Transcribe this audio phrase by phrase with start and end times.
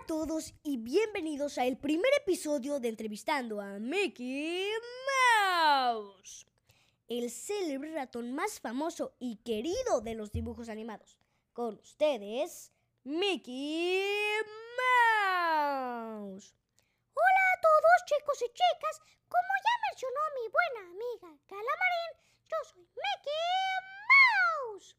[0.00, 4.70] a todos y bienvenidos al primer episodio de Entrevistando a Mickey
[5.74, 6.46] Mouse,
[7.08, 11.18] el célebre ratón más famoso y querido de los dibujos animados.
[11.52, 12.70] Con ustedes,
[13.02, 14.02] Mickey
[14.76, 16.54] Mouse.
[17.14, 22.12] Hola a todos chicos y chicas, como ya mencionó mi buena amiga Calamarín,
[22.44, 23.34] yo soy Mickey
[24.74, 24.96] Mouse.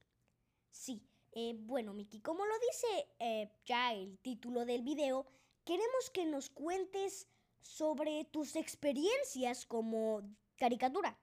[0.71, 1.01] Sí,
[1.39, 5.25] eh, bueno Mickey, como lo dice eh, ya el título del video,
[5.63, 7.27] queremos que nos cuentes
[7.61, 10.21] sobre tus experiencias como
[10.57, 11.17] caricatura.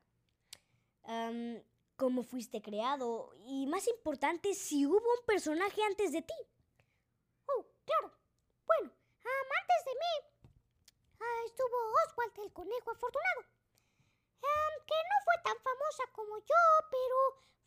[1.97, 6.35] Cómo fuiste creado y más importante, si hubo un personaje antes de ti.
[7.47, 8.13] Oh, claro.
[8.67, 10.51] Bueno, antes de mí
[11.21, 13.43] ah, estuvo Oswald el conejo afortunado,
[14.87, 17.17] que no fue tan famosa como yo, pero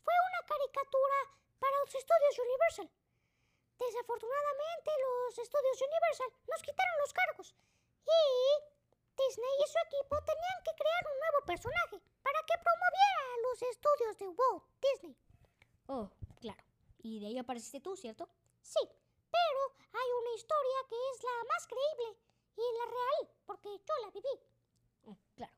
[0.04, 2.90] fue una caricatura para los estudios Universal.
[3.78, 7.54] Desafortunadamente, los estudios Universal nos quitaron los cargos
[8.04, 8.20] y
[9.16, 14.18] Disney y su equipo tenían que crear un nuevo personaje para que promoviera los estudios
[14.18, 15.16] de Walt Disney.
[15.86, 16.62] Oh, claro.
[17.02, 18.28] Y de ahí apareciste tú, ¿cierto?
[18.62, 18.80] Sí,
[19.30, 19.60] pero
[19.92, 22.18] hay una historia que es la más creíble
[22.56, 24.36] y la real, porque yo la viví.
[25.06, 25.54] Oh, claro.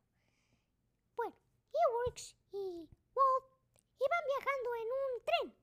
[1.17, 1.37] Bueno,
[1.73, 3.47] Eworks y Walt
[3.99, 5.63] iban viajando en un tren.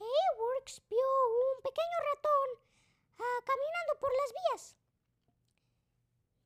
[0.00, 1.10] E Eworks vio
[1.46, 2.48] un pequeño ratón
[3.18, 4.76] ah, caminando por las vías.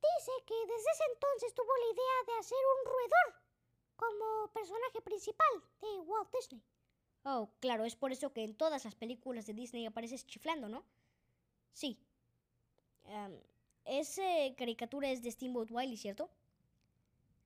[0.01, 3.29] Dice que desde ese entonces tuvo la idea de hacer un roedor
[3.95, 6.63] como personaje principal de Walt Disney.
[7.23, 10.83] Oh, claro, es por eso que en todas las películas de Disney apareces chiflando, ¿no?
[11.71, 11.99] Sí.
[13.05, 13.39] Am,
[13.85, 14.23] esa
[14.57, 16.31] caricatura es de Steamboat Wiley, ¿cierto?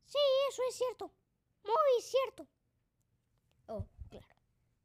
[0.06, 1.12] Sí, eso es cierto.
[1.66, 2.48] Muy cierto.
[3.67, 4.36] Oh, claro.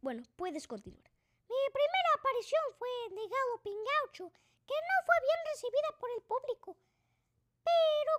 [0.00, 1.08] Bueno, puedes continuar.
[1.48, 4.32] Mi primera aparición fue en The Galloping Gaucho,
[4.66, 6.76] que no fue bien recibida por el público.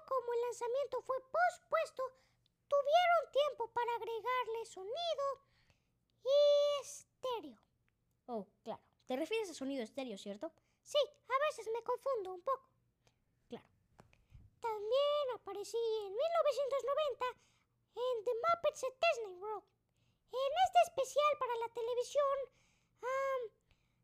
[0.06, 2.04] Como el lanzamiento fue pospuesto,
[2.68, 5.26] tuvieron tiempo para agregarle sonido
[6.24, 7.60] y estéreo.
[8.28, 8.82] Oh, claro.
[9.06, 10.52] Te refieres a sonido estéreo, ¿cierto?
[10.84, 12.70] Sí, a veces me confundo un poco.
[13.48, 13.66] Claro.
[14.60, 17.26] También aparecí en 1990
[17.96, 19.66] en The Muppets at Disney World.
[20.32, 22.38] En este especial para la televisión,
[23.02, 23.42] am,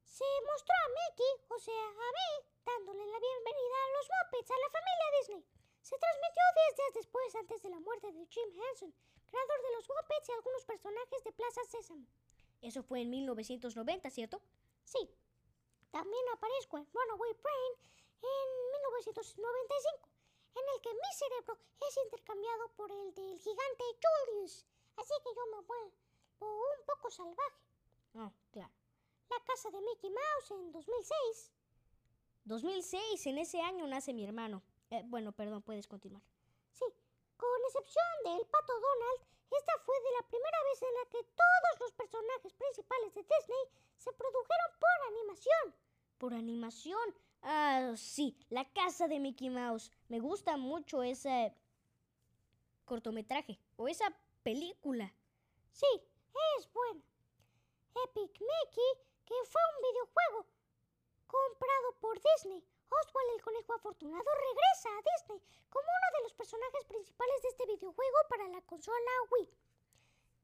[0.03, 2.29] se mostró a Mickey, o sea, a mí,
[2.65, 5.45] dándole la bienvenida a los Muppets, a la familia Disney.
[5.85, 8.91] Se transmitió 10 días después, antes de la muerte de Jim Henson,
[9.27, 12.07] creador de los Muppets y algunos personajes de Plaza Sésamo.
[12.59, 14.41] Eso fue en 1990, ¿cierto?
[14.83, 14.97] Sí.
[15.91, 17.73] También aparezco en Runaway Brain
[18.17, 18.47] en
[18.81, 20.09] 1995,
[20.55, 24.65] en el que mi cerebro es intercambiado por el del gigante Julius.
[24.97, 25.91] Así que yo me vuelvo
[26.39, 27.61] un poco salvaje.
[28.15, 28.73] Oh, claro.
[29.29, 31.51] La casa de Mickey Mouse en 2006.
[32.45, 34.63] 2006, en ese año nace mi hermano.
[34.91, 36.21] Eh, bueno, perdón, puedes continuar.
[36.71, 36.85] Sí,
[37.37, 41.79] con excepción del pato Donald, esta fue de la primera vez en la que todos
[41.79, 43.65] los personajes principales de Disney
[43.97, 45.75] se produjeron por animación.
[46.17, 47.15] Por animación.
[47.41, 49.91] Ah, sí, la casa de Mickey Mouse.
[50.07, 51.53] Me gusta mucho ese
[52.85, 54.05] cortometraje o esa
[54.43, 55.13] película.
[55.71, 55.87] Sí,
[56.57, 57.01] es buena.
[58.03, 58.91] Epic Mickey,
[59.25, 60.47] que fue un videojuego
[61.27, 62.63] comprado por Disney.
[63.01, 65.39] Oswald el conejo afortunado regresa a Disney
[65.69, 69.49] como uno de los personajes principales de este videojuego para la consola Wii.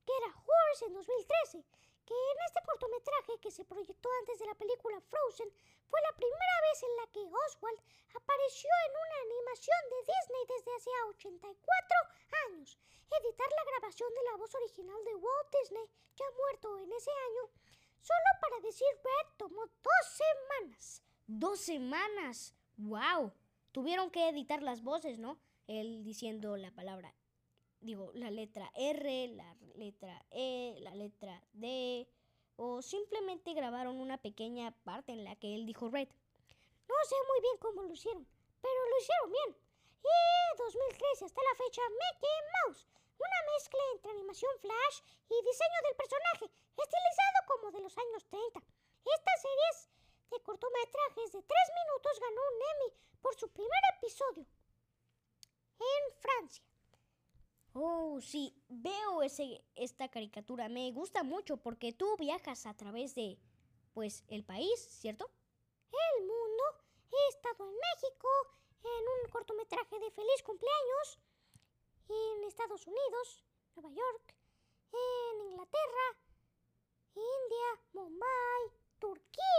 [0.05, 1.63] Get a Horse en 2013,
[2.05, 5.51] que en este cortometraje que se proyectó antes de la película Frozen
[5.87, 7.79] fue la primera vez en la que Oswald
[8.15, 11.97] apareció en una animación de Disney desde hace 84
[12.47, 12.77] años.
[13.11, 15.85] Editar la grabación de la voz original de Walt Disney,
[16.15, 17.43] ya muerto en ese año,
[18.01, 21.03] solo para decir Red tomó dos semanas.
[21.33, 22.53] ¡Dos semanas!
[22.75, 23.31] ¡Wow!
[23.71, 25.39] Tuvieron que editar las voces, ¿no?
[25.65, 27.15] Él diciendo la palabra,
[27.79, 32.05] digo, la letra R, la letra E, la letra D,
[32.57, 36.09] o simplemente grabaron una pequeña parte en la que él dijo Red.
[36.89, 38.27] No sé muy bien cómo lo hicieron,
[38.61, 39.57] pero lo hicieron bien.
[40.03, 42.87] Y 2013 hasta la fecha Mickey Mouse,
[43.17, 44.99] una mezcla entre animación flash
[45.29, 46.45] y diseño del personaje,
[46.75, 48.59] estilizado como de los años 30.
[48.59, 49.91] Esta serie
[50.31, 54.45] de cortometrajes de 3 minutos ganó un Emmy por su primer episodio
[55.79, 56.63] en Francia.
[57.73, 60.67] Oh, sí, veo ese, esta caricatura.
[60.67, 63.37] Me gusta mucho porque tú viajas a través de,
[63.93, 65.29] pues, el país, ¿cierto?
[65.91, 66.63] El mundo.
[67.11, 68.27] He estado en México,
[68.83, 71.19] en un cortometraje de feliz cumpleaños,
[72.09, 73.43] en Estados Unidos,
[73.75, 74.35] Nueva York,
[74.91, 76.17] en Inglaterra,
[77.15, 79.50] India, Mumbai, Turquía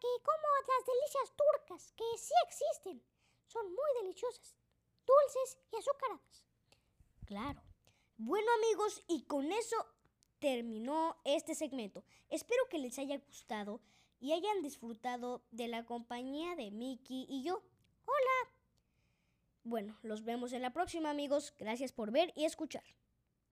[0.00, 3.02] que como las delicias turcas, que sí existen.
[3.46, 4.56] Son muy deliciosas,
[5.06, 6.44] dulces y azucaradas.
[7.26, 7.62] Claro.
[8.16, 9.76] Bueno amigos, y con eso
[10.38, 12.04] terminó este segmento.
[12.28, 13.80] Espero que les haya gustado
[14.18, 17.62] y hayan disfrutado de la compañía de Mickey y yo.
[18.04, 18.52] Hola.
[19.64, 21.54] Bueno, los vemos en la próxima amigos.
[21.58, 22.84] Gracias por ver y escuchar.